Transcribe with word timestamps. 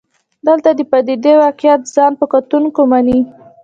دلته 0.47 0.69
د 0.75 0.81
پدیدې 0.91 1.33
واقعیت 1.43 1.81
ځان 1.95 2.11
په 2.19 2.25
کتونکو 2.33 2.81
مني. 2.91 3.19